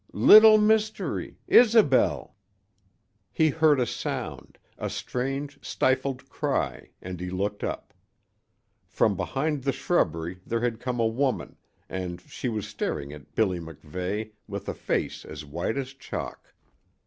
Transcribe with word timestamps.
"Little 0.13 0.57
Mystery 0.57 1.37
Isobel" 1.47 2.35
He 3.39 3.51
heard 3.51 3.79
a 3.79 3.85
sound, 3.85 4.57
a 4.79 4.89
strange, 4.89 5.63
stifled 5.63 6.27
cry, 6.27 6.89
and 7.03 7.19
he 7.19 7.29
looked 7.29 7.63
up. 7.63 7.93
From 8.87 9.15
behind 9.15 9.61
the 9.61 9.71
shrubbery 9.71 10.39
there 10.43 10.61
had 10.61 10.79
come 10.79 10.99
a 10.99 11.05
woman, 11.05 11.55
and 11.87 12.19
she 12.19 12.49
was 12.49 12.67
staring 12.67 13.13
at 13.13 13.35
Billy 13.35 13.59
MacVeigh 13.59 14.31
with 14.47 14.67
a 14.67 14.73
face 14.73 15.23
as 15.23 15.45
white 15.45 15.77
as 15.77 15.93
chalk. 15.93 16.51